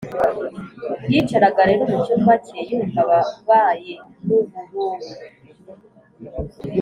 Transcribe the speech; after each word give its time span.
yicaraga 1.11 1.61
rero 1.69 1.83
mucyumba 1.91 2.33
cye 2.45 2.59
yumva 2.69 2.99
ababaye 3.05 3.93
n'ubururu 4.25 5.09